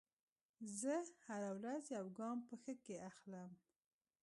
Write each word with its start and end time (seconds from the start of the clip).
زه 0.79 0.95
هره 1.25 1.51
ورځ 1.59 1.83
یو 1.97 2.05
ګام 2.19 2.37
په 2.47 2.55
ښه 2.61 2.73
کې 2.83 2.95
اخلم. 3.09 3.51